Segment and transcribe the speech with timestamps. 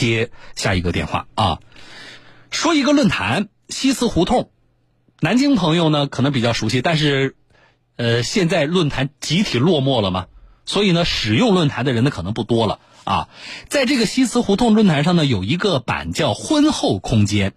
[0.00, 1.58] 接下一个电话啊。
[2.50, 4.50] 说一个论坛西祠胡同，
[5.20, 7.36] 南京朋友呢可能比较熟悉，但是
[7.96, 10.26] 呃现在论坛集体落寞了嘛，
[10.64, 13.28] 所以呢使用论坛的人呢可能不多了啊。
[13.68, 17.52] 在这个西祠胡同论坛上呢有一个版叫婚后空间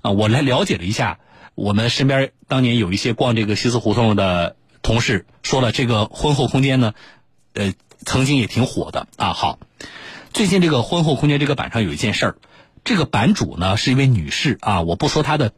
[0.00, 1.18] 啊，我来了解了一下，
[1.54, 6.94] 我们身边当年有一些逛这个西祠胡同的同事说了，这个婚后空间呢。
[7.56, 7.72] 呃，
[8.04, 9.32] 曾经也挺火的啊。
[9.32, 9.60] 好，
[10.34, 12.36] 最近这个婚后空间这个版上有一件事儿，
[12.82, 15.52] 这个版主呢是一位女士啊，我不说她的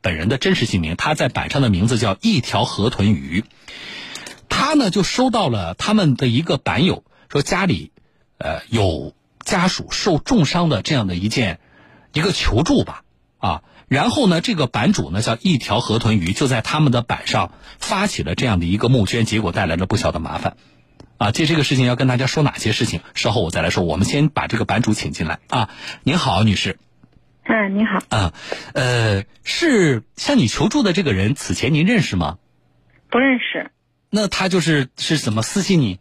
[0.00, 3.44] 本人的真实姓名，她在版上的名字叫一条河豚鱼。
[4.48, 7.92] 她呢就收到了他们的一个版友说家里
[8.38, 11.60] 呃有家属受重伤的这样的一件
[12.14, 13.02] 一个求助吧
[13.36, 20.56] 啊，然后呢这个版主呢叫一条河豚鱼就在他们的版上发起了这样的一个募捐，结果带来了不小的麻烦。
[21.24, 23.00] 啊，借这个事情要跟大家说哪些事情？
[23.14, 23.82] 稍后我再来说。
[23.82, 25.70] 我们先把这个版主请进来啊。
[26.02, 26.76] 您好，女士。
[27.44, 27.98] 嗯，你好。
[28.10, 28.34] 啊，
[28.74, 32.36] 呃，是向你求助的这个人，此前您认识吗？
[33.08, 33.70] 不认识。
[34.10, 35.98] 那他就是是怎么私信你？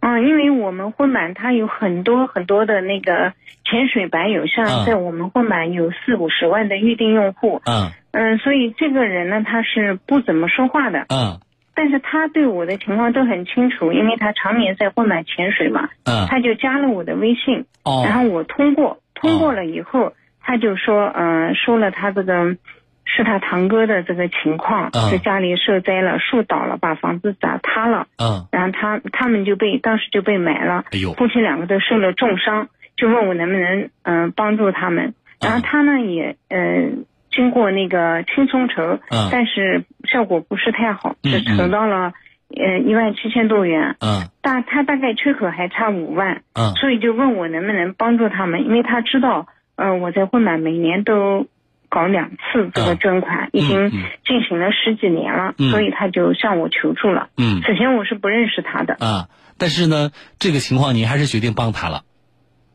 [0.00, 3.32] 嗯，因为我们婚版他有很多很多的那个
[3.64, 7.62] 潜水版友，像在我们婚版有四五十万的预定用户。
[7.64, 7.92] 嗯。
[8.10, 11.06] 嗯，所以这个人呢，他是不怎么说话的。
[11.10, 11.40] 嗯。
[11.74, 22.56] 但是他对我的情况都很清楚，因为他常年在混买潜水嘛，嗯，他就加了我的微信，哦，然后我通过，通过了以后，他就说，嗯，说了他这个
[23.04, 37.04] 是他堂哥的这个情况，在家里受灾了，树倒了，把房子砸塌了，嗯，然后他他们就被当时就被埋了，哎呦，夫妻两个都受了重伤，就问我能不能嗯帮助他们，然后他呢也嗯。
[37.34, 39.00] 经过那个轻松筹，
[39.32, 39.82] 但是
[40.14, 42.12] 效果不是太好，只筹到了
[42.54, 43.96] 呃一万七千多元。
[43.98, 46.42] 嗯，大他大概缺口还差五万。
[46.54, 51.48] 嗯，所以就问我能不能帮助他们，因为他知道，呃，我在混满每年都
[51.88, 53.90] 搞两次这个捐款，已经
[54.24, 57.30] 进行了十几年了，所以他就向我求助了。
[57.36, 58.94] 嗯，首先我是不认识他的。
[58.94, 59.26] 啊，
[59.58, 62.02] 但是呢，这个情况您还是决定帮他了。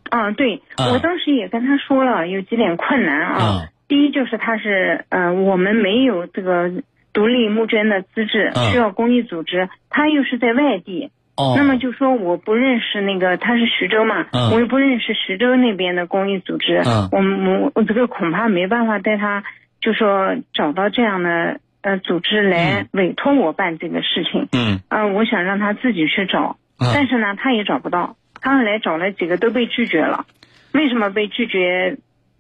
[0.10, 3.70] 啊，对，我当时也跟他说了有几点困难啊。
[3.88, 6.70] 第一就是他是，嗯，我们没有这个
[7.14, 9.70] 独立募捐的资质，需要公益组织。
[9.90, 17.20] 他又是在外地，哦，那么就说我不认识那个，他是徐州嘛，嗯，我又不认识徐州那边的公益组织，嗯，我
[17.52, 19.44] 我我这个恐怕没办法带他，
[19.82, 30.26] 就说找到这样的呃组织来委托我办这个事情，嗯，啊，我想让他自己去找，但是呢，他也找不到，他后来找了几个都被拒绝了，
[30.74, 31.98] 为什么被拒绝？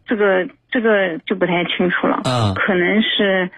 [0.09, 3.51] 这个这个就不太清楚了，嗯，可能是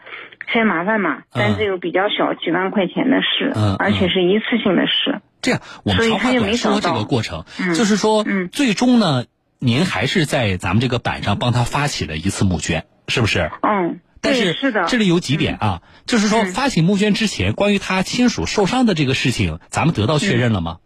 [0.52, 5.22] 嫌麻烦嘛，但是又比较小，几万块钱的事，嗯，而且是一次性的事。
[5.42, 9.24] 这样，我们长话短说这个过程，就是说，嗯，最终呢，
[9.60, 13.50] 您还是在咱们这个版上帮他发起了一次募捐，是不是？
[13.62, 20.78] 嗯，但是是的，这里有几点啊，就是说发起募捐之前，关于他亲属受伤的这个事情，咱们得到确认了吗？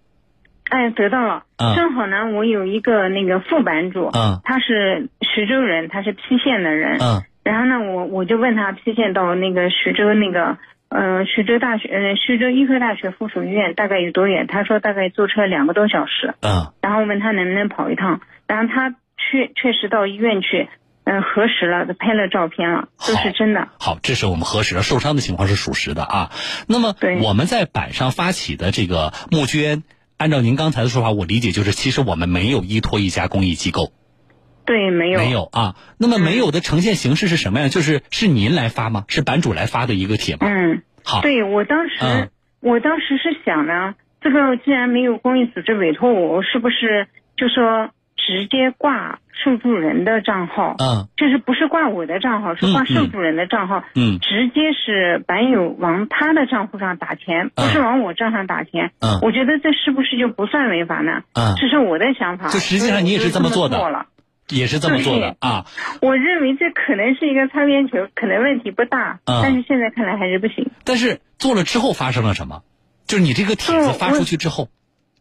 [0.68, 1.44] 哎，得到了，
[1.76, 10.58] 正好呢，我有一个那个副版主，嗯，他是徐州人，他是郫县的人，嗯，然后呢，我我就问他郫县到那个徐州那个，
[10.88, 14.48] 呃，徐州大学，呃，徐州医科大学附属医院大概有多远？
[14.48, 20.70] 他说大概坐车两个多小时，嗯，然后问他能不能跑一趟，然后他确确实到医院去，
[21.04, 23.68] 嗯，核实了，拍了照片了，都是真的。
[23.78, 26.32] 好，这是我们核实了受伤的情况是属实的啊。
[26.70, 29.84] 那么我们在板上发起的这个募捐。
[30.18, 33.92] 按照您刚才的说法，我理解就是，其实我们没有依托一家公益机构，
[34.66, 35.76] 对，没有，没有啊。
[35.98, 37.70] 那么没有的呈现形式是什么呀？
[37.70, 39.06] 就是是您来发吗？
[39.08, 40.48] 是版主来发的一个帖吗？
[40.48, 41.22] 嗯，好。
[41.22, 47.90] 对我当时，我当时是想呢，这个既然没有公益组织委托我，我是不是就说？
[48.18, 61.22] 直接挂受助人的账号，嗯，就是不是挂我的账号，是挂受助人的账号，嗯，直接是版友往他的账户上打钱，不是往我账上打钱，嗯，我觉得这是不是就不算违法呢？
[61.34, 62.48] 嗯，这是我的想法。
[62.48, 63.78] 就实际上你也是这么做的，
[64.50, 65.66] 也是这么做的啊。
[66.02, 70.70] 我认为这可能是一个擦边球，可能问题不大，但是现在看来还是不行。
[70.84, 72.64] 但是做了之后发生了什么？
[73.08, 74.70] 就是你这个帖子发出去之后。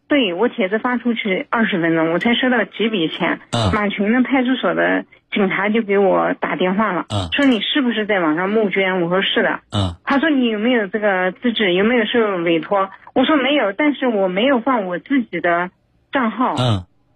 [0.06, 3.41] 对我帖子发出去二十分钟，我才收到几笔钱。
[3.50, 7.06] 嗯，马群的派出所的警察就给我打电话了。
[7.09, 9.00] 嗯，说你是不是在网上募捐？
[9.00, 9.61] 我说是的。
[9.73, 11.73] 嗯，他说你有没有这个资质？
[11.73, 12.91] 有没有受委托？
[13.15, 15.71] 我说没有，但是我没有放我自己的
[16.12, 16.55] 账号。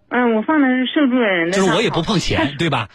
[0.09, 1.57] 嗯，嗯，我放的是受助人的。
[1.57, 2.89] 就是我也不碰钱， 对吧？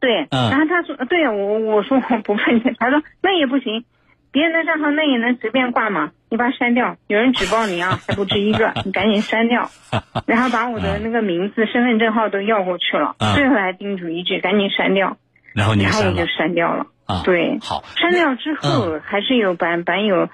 [0.00, 0.26] 对。
[0.30, 0.50] 嗯。
[0.50, 3.84] 然后他说：“对，我我说我不碰钱。”他说：“那也不行。”
[4.32, 6.10] 别人的账号那也能随便挂吗？
[6.28, 9.70] 你把它删掉，有人举报你啊，还不止一个，你赶紧删掉，
[10.26, 15.16] 然后把我的那个名字、身份证号都要过去了，最后还叮嘱一句赶紧删掉，
[15.54, 16.86] 然后你然后我就删掉了。
[17.06, 20.28] 啊，对，好，删掉之后还是有版版友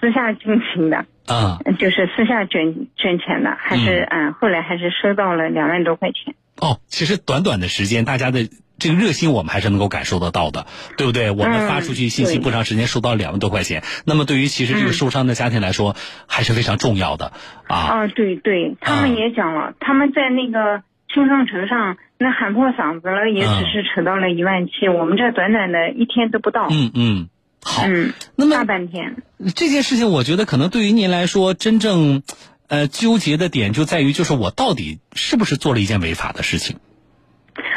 [0.00, 6.34] 私下进行的，啊，就是私下捐捐钱的，还是嗯，后来还是收到了两万多块钱。
[6.56, 11.30] 哦，其实短短的时间，大家的这个热心我们还是能够感受得到的，对不对？
[11.30, 15.96] 我们发出去信息不长时间收到两万多块钱，那么对于其实这个受伤的家庭来说
[16.26, 17.32] 还是非常重要的
[17.66, 17.76] 啊。
[17.76, 20.82] 啊，对对，他们也讲了，他们在那个
[21.12, 21.96] 青商城上。
[22.18, 24.88] 那喊破嗓子了，也只是扯到了一万七。
[24.88, 26.66] 我们这短短的一天都不到。
[26.70, 27.28] 嗯嗯，
[27.66, 27.82] 好。
[27.86, 29.16] 嗯，那么大半天。
[29.54, 32.22] 这件事情，我觉得可能对于您来说，真正
[32.68, 36.76] 呃纠结的点就在于，就是我到底是不是做了一件违法的事情？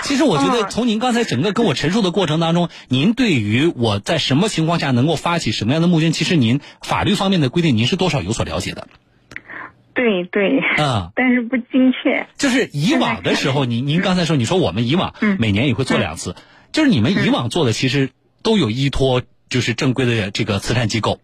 [0.03, 8.87] 其实我觉得，从您刚才整个跟我陈述的过程当中，您对于我在什么情况下能够发起什么样的募捐，其实您法律方面的规定，您是多少有所了解的。
[9.95, 12.27] 对对，嗯，但是不精确。
[12.37, 16.35] 就是以往的时候，您您刚才说，你说我们以往每年也会做两次，
[16.71, 18.11] 就是你们以往做的其实
[18.43, 21.19] 都有依托，就是正规的这个慈善机构。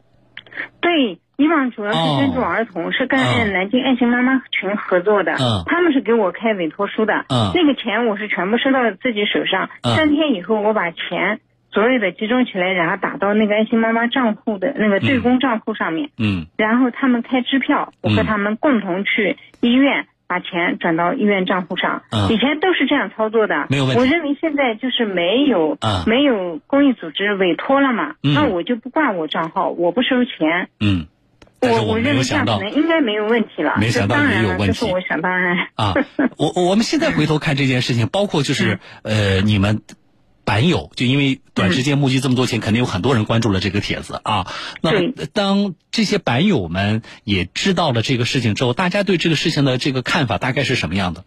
[0.81, 3.19] 对，以往主要是捐助儿童，是跟
[3.53, 11.39] 南京爱心妈妈群合作的，嗯，他们是给我开委托书的，嗯，那个钱我是全部收到自己手上，三天以后我把钱。
[11.71, 16.09] 所有的集中起来，然后打到那个爱心妈妈账户的那个对公账户上面。
[16.17, 16.47] 嗯。
[16.55, 22.03] 然后他们开支票，我和他们共同去医院把钱转到医院账户上。
[22.11, 22.31] 嗯。
[22.31, 23.67] 以前都是这样操作的。
[23.69, 23.99] 没有问题。
[23.99, 30.69] 我认为现在就是没有没有公益组织委托了嘛，那我就不挂我账号，我不收钱。
[30.79, 31.07] 嗯。
[31.61, 33.75] 我我认为这样可能应该没有问题了。
[33.79, 34.73] 没想到也有问题。
[34.73, 35.67] 是我想当然。
[35.75, 35.93] 啊，
[36.37, 39.81] 我我们现在回头看这件事情，包括就是呃你们。
[40.45, 44.45] 版友就因为短时间募集这么多钱，肯定有很多人关注了这个帖子啊。
[44.81, 44.91] 那
[45.33, 51.23] 当这些版友们也知道了这个事情之后，大家对这个事情的这个看法大概是什么样的？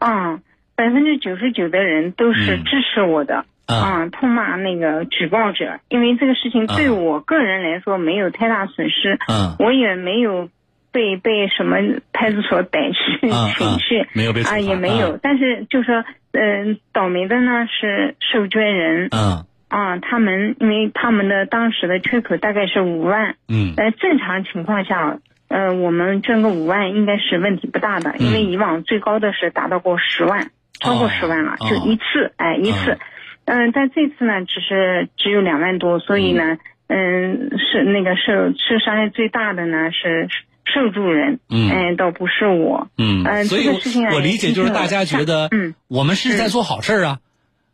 [0.00, 0.40] 啊，
[0.74, 10.48] 百分之九十九的人都是支持我的啊，痛骂那个举报者，因为这个事情对我个人来说没有太大损失，嗯，我也没有。
[10.92, 11.78] 被被什么
[12.12, 15.18] 派出所逮去审去，没有被啊，也没有。
[15.22, 25.18] 但是就说，嗯，倒霉的呢是受捐人，嗯，啊，他们因为他们的当时的缺口大概是五万，嗯，呃，正常情况下，
[25.48, 32.98] 呃，我们捐个五万应该是问题不大的，因为以往最高的是达到过十万，超过十万了，就一次，哎，一次，
[33.46, 36.58] 嗯，但这次呢，只是只有两万多，所以呢，
[36.88, 40.28] 嗯，是那个受受伤害最大的呢是。
[40.64, 43.68] 受助人，嗯，倒不是我，嗯，所以
[44.12, 47.18] 我理解就是大家觉得，嗯，我们是在做好事啊，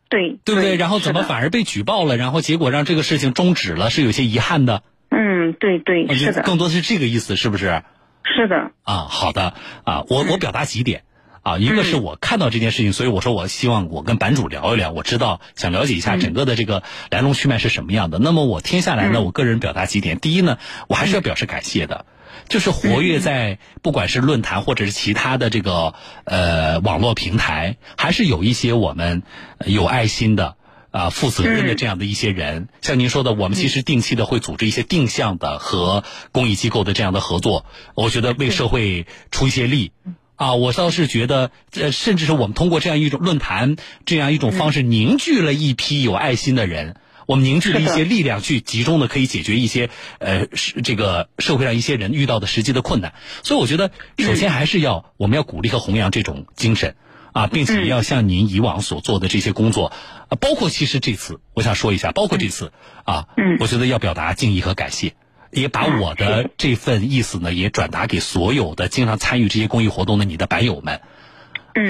[0.09, 0.75] 对，对不对？
[0.75, 2.17] 然后怎么反而被举报了？
[2.17, 4.83] 然后结果让这个事情终止了，是有些遗憾的。
[5.09, 7.83] 嗯，对对，是的，更多的是这个意思，是不是？
[8.23, 8.71] 是的。
[8.83, 9.53] 啊，好的，
[9.83, 11.03] 啊，我我表达几点，
[11.41, 18.19] 啊，一个是我看到这件事情，所以我说我希望我跟版主聊一聊，我知道想了解一下整个的这个来龙去脉是什么样的。
[18.19, 20.57] 那么我听下来呢，我个人表达几点，第一呢，
[20.87, 22.05] 我还是要表示感谢的。
[22.47, 25.93] 就是活跃在不管是论坛或者是其他的这个
[26.23, 29.23] 呃网络平台，还是有一些我们
[29.65, 30.55] 有爱心的
[30.91, 32.69] 啊负责任的这样的一些人。
[32.81, 39.91] 像您说的，我们其实定期的会组织一些定向的和公益机构的这样的合作，我觉得为社会出一些力
[40.35, 40.55] 啊。
[40.55, 46.95] 我倒是觉得，呃，甚至是我们通过这样一种论坛这样一种方式，凝聚了一批有爱心的人。
[47.29, 53.13] 我们凝聚了一些力量，去集中的可以解决一些呃，是这个社会上一些人遇到的实际的困难。
[53.43, 56.95] 所以我觉得，首先还是要我们要鼓励和弘扬这种精神
[57.31, 59.93] 啊，并且要像您以往所做的这些工作。
[60.29, 62.71] 啊，包括其实这次我想说一下，包括这次
[63.03, 63.27] 啊，
[63.59, 65.13] 我觉得要表达敬意和感谢，
[65.51, 71.01] 也把我的这份意思呢也转达给所有的经常参与这些公益活动的你的白友们。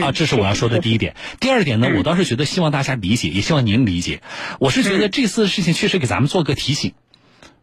[0.01, 1.15] 啊，这是我要说的第一点。
[1.39, 4.21] 第二点呢，我倒是觉得希望大家理解，也希望您理解。
[4.59, 6.93] 我是觉得这次事情确实给咱们做个提醒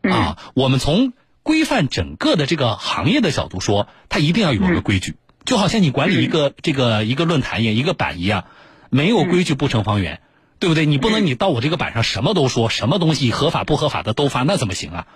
[0.02, 0.36] 啊。
[0.54, 1.12] 我们从
[1.44, 5.14] 规范整个的这个行业的角度说，它一定要有个规矩。
[5.44, 8.46] 就好像你管理一个这个一个论坛一样，一个版一样，
[8.90, 10.20] 没有规矩不成方圆，
[10.58, 10.86] 对不对？
[10.86, 15.06] 你不能你到我这个版上什么都说，什么东西合法不合法的都发，那怎么行啊？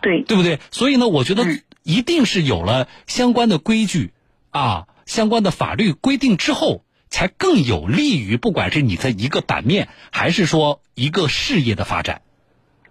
[0.00, 0.60] 对，对不对？
[0.70, 1.44] 所以呢，我觉得
[1.82, 4.12] 一定是有了相关的规矩
[4.50, 4.86] 啊。
[5.06, 12.20] 相关的法律规定之后，才更有利于不管是你的一个版面，还是说一个事业的发展。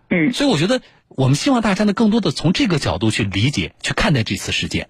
[0.10, 4.90] 嗯，所以我觉得我们希望大家呢，更多的从这个角度去理解、去看待这次事件。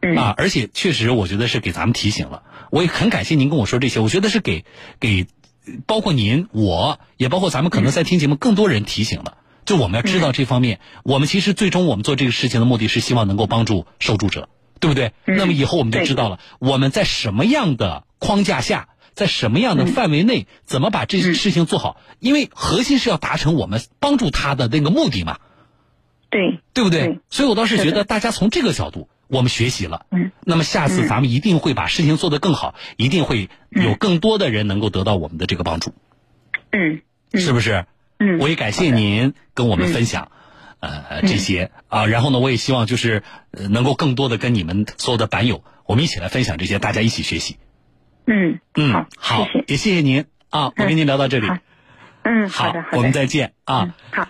[0.00, 2.44] 嗯啊，而且确实，我觉得是给咱们提醒了。
[2.70, 4.64] 我也很感谢您跟我说这些，我觉得是给
[5.00, 5.26] 给
[5.86, 9.38] 包括您，我也包括咱们可能在听节目更多人提醒了。
[9.66, 10.78] 就我们要知道这方面。
[11.02, 14.48] 我们其实最终我们做这个事情的目的是希望能够帮助受助者，
[14.80, 15.12] 对不对？
[15.24, 22.00] 那么以后我们就知道了我们在什么样的框架下，在什么样的范围内，怎么把这些事情做好。
[22.18, 25.38] 因为核心是要达成我们帮助他的那个目的嘛。
[26.30, 27.20] 对，对不对？
[27.30, 29.08] 所以我倒是觉得大家从这个角度。
[29.30, 35.92] 我们学习了，嗯，那么下次咱们一定会把事情做得更好，一定会有更多的人能够得到我们的这个帮助，
[36.70, 37.02] 嗯，
[37.34, 37.84] 是不是？
[38.18, 40.32] 嗯，我也感谢您跟我们分享，
[40.80, 47.56] 呃，这些啊，然后呢，我也希望就是能够更多的跟你们所有的版友，我们一起来分享这些，大家一起学习。
[48.26, 48.60] 嗯。
[48.74, 50.26] 嗯，好，也谢谢您。
[50.50, 51.48] 啊，我跟您聊到这里，
[52.22, 54.28] 嗯，好的，我们再见啊，好。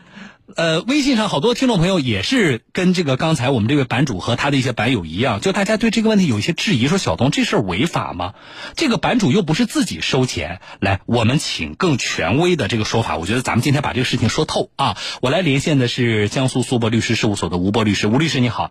[0.57, 8.33] 呃，微信上好多听众朋友也是跟这个刚才我们这位版主和他的一些版友一样，就大家对这个问题有一些质疑，说小东这事儿违法吗？
[8.75, 13.19] 这个版主又不是自己收钱，来，我们请更权威的这个说法。
[13.19, 14.97] 我觉得咱们今天把这个事情说透啊。
[15.21, 18.71] 我来连线的是江苏苏博律师事务所的吴博律师，吴律师你好。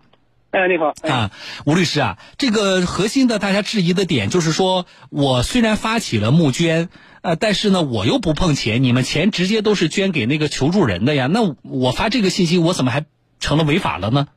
[0.50, 1.30] 哎，你好啊，
[1.66, 6.88] 吴律师啊，这个核心的大家质疑的点就是说，我虽然发起了募捐。
[7.20, 11.26] 呃，但是呢，我又不碰钱，你们钱直接都是捐给那个求助人的呀。
[11.26, 13.04] 那我发这个信息，我怎么还
[13.40, 14.28] 成了违法了呢？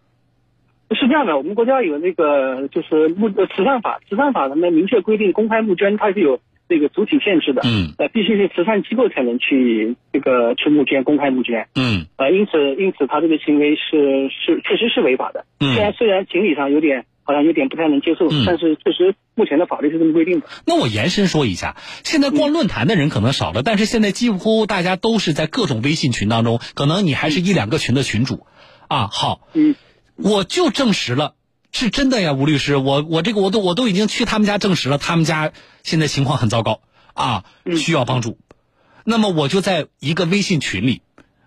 [0.89, 7.61] 是这样的，我们国家有那个就是募慈善法，慈善法上面明确规定，公开募捐它是有这个主体限制的。
[7.65, 7.93] 嗯。
[7.99, 11.67] 呃，必须是慈善机构才能去这个去募捐，公开募捐。
[11.75, 12.07] 嗯。
[12.15, 15.45] 呃，因此，因此他这个行为是是确实是违法的。
[15.59, 15.75] 嗯。
[15.75, 17.05] 虽然虽然情理上有点。
[17.23, 20.47] 好像有点不太能接受，但是确实目前的法律是这么规定的。
[20.65, 28.47] 那我延伸说一下，现在逛论坛的人可能少了，但是现在几乎大家都是在各种微信群当中，可能你还是一两个群的群主，
[28.87, 29.75] 啊，好，嗯，
[30.17, 31.35] 我就证实了
[31.71, 35.51] 是真的呀，吴律师，我我这个我都我都已经去他们家证实了，他们家
[35.83, 36.81] 现在情况很糟糕
[37.13, 37.45] 啊，
[37.77, 38.37] 需要帮助，
[39.03, 41.01] 那么我就在一个微信群里，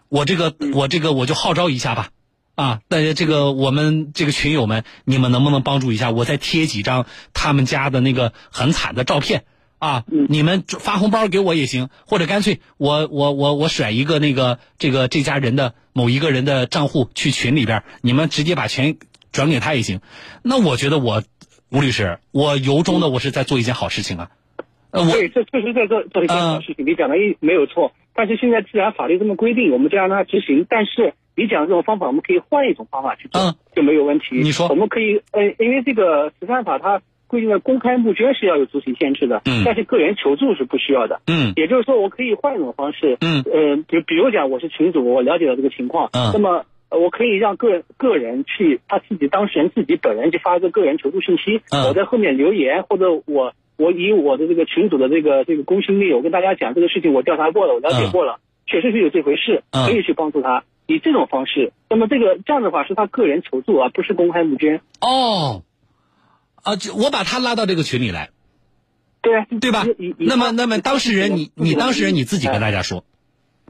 [0.09, 2.11] 我这个我这个我就号召一下吧。
[2.57, 6.13] 啊，大家这个我们这个群友们，你们能不能帮助一下？
[6.13, 9.45] 我再贴几张他们家的那个很惨的照片
[9.81, 18.99] 啊，你们发红包给我也行，或者干脆我我我我甩一个那个这个这家人的某一个人的账户去群里边，你们直接把钱
[19.35, 20.01] 转给他也行。
[20.43, 21.23] 那我觉得我
[21.71, 24.31] 吴律师，我由衷的我是在做一件好事情啊。
[24.93, 27.93] 呃，对，这确实在做做一件好事情，你讲的一没有错。
[28.15, 30.65] 但是现在既然法律这么规定，我们就让他执行。
[30.67, 31.13] 但是。
[31.37, 34.37] 你讲这种方法，我们可以换一种方法去做，就没有问题。
[34.37, 46.67] 你说，我们可以，呃，因为这个慈善法它规定的公开募捐是要有主体限制的，嗯，但是个人求助是不需要的，嗯，也就是说，我可以换一种方式，嗯，呃，就比如讲，我是群主，我了解到这个情况，嗯，那么
[46.99, 60.65] 我可以让个个人去他自己当事人自己本人去发一个个人求助信息，嗯，我在后面留言，或者我我以我的这个群主的这个这个公信力，我跟大家讲这个事情，我调查过了，我了解过了，确实是有这回事，可以去帮助他。
[60.87, 64.83] 以这种方式，那么这个这样的话是他个人求助而不是公开募捐。
[65.01, 65.63] 哦，
[66.63, 68.29] 啊，就我把他拉到这个群里来，
[69.23, 69.87] 对啊，对吧？
[70.19, 73.03] 那么，那么当事人，你你当事人你自己跟大家说，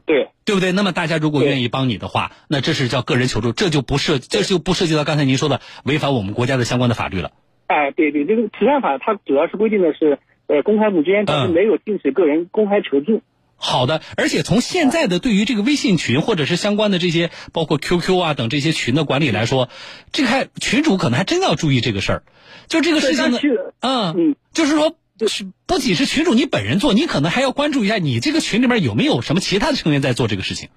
[0.05, 0.71] 对，对不对？
[0.71, 7.31] 那么大家如果愿意帮你的话，那这是叫个人求助，这就不涉，这就不涉及到刚才您说的违反我们国家的相关的法律了。
[7.67, 13.21] 哎，对对，这个慈善法它主要是规定的是呃公开募捐，但是没有禁止个人公开求助。
[13.57, 19.69] 好的，而且从现在的对于这个微信群或者是相关的这些，包括 QQ 啊等这些群的管理来说，
[20.11, 22.23] 这个还群主可能还真要注意这个事儿。
[22.67, 23.39] 就这个事情呢，
[23.79, 24.95] 嗯，就是说，
[25.27, 30.69] 是不仅是群主你本人做，你可能还要关注一下你这个群里面有没有什么其他的成员在做这个事情。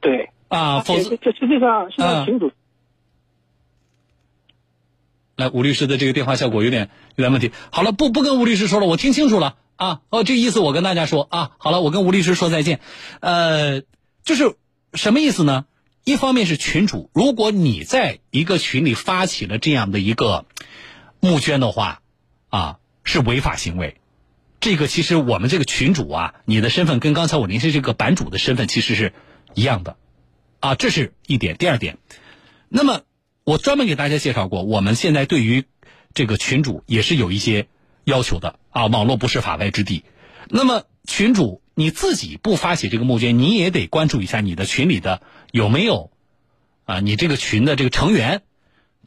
[0.00, 2.52] 对，啊，否则这实际上现在群主。
[5.36, 7.50] 来，吴律师的这个电话效果有点有点问题。
[7.70, 9.56] 好了，不不跟吴律师说了，我听清楚了。
[9.76, 12.80] 啊哦，这意思我跟大家说啊，好了，我跟吴律师说再见。
[13.20, 13.80] 呃，
[14.22, 14.54] 就是
[14.92, 15.64] 什么意思呢？
[16.04, 20.44] 一方面是群主，如果你在一个群里发起了这样的一个
[21.20, 22.02] 募捐的话，
[22.48, 23.96] 啊，是违法行为。
[24.60, 29.12] 这个其实我们这个群主啊，你的身份跟刚才我联系这个版主的身份其实是
[29.54, 29.96] 一样的，
[30.60, 31.56] 啊，这是一点。
[31.56, 31.98] 第二点，
[32.68, 33.02] 那么
[33.44, 35.64] 我专门给大家介绍过，我们现在对于
[36.14, 37.68] 这个群主也是有一些。
[38.04, 40.02] 要求的啊，网络不是法外之地。
[40.48, 46.10] 那么群主你自己不发起这个募捐，你也得关注一下你的群里的有没有
[46.84, 48.42] 啊，你这个群的这个成员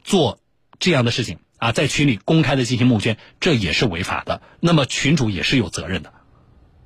[0.02, 0.40] 做
[0.78, 4.42] 这样的事情啊，在群里公开的进行募捐，这也是违法的。
[4.60, 6.12] 那么群主也是有责任的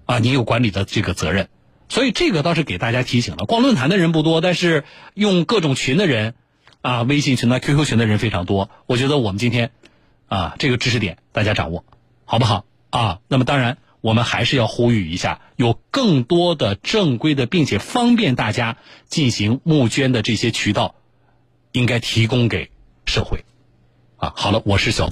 [0.07, 1.49] 啊，你有管理的这个责任。
[1.89, 3.47] 所以这个倒是给大家提醒了。
[3.47, 4.85] 逛论坛的人不多，但是
[5.15, 6.35] 用各种群的人
[6.83, 8.71] 啊，微信群啊、QQ 群的人非常多。
[8.87, 9.73] 我觉得我们今天
[10.29, 11.85] 啊，这个知识点大家掌握。
[12.25, 13.19] 好不好啊？
[13.27, 18.77] 那么当然，我们还是要呼吁一下，有更多的正规的，并且方便大家
[19.09, 20.95] 进行募捐的这些渠道，
[21.73, 22.71] 应该提供给
[23.05, 23.45] 社会。
[24.21, 25.09] 啊，好了，我是小。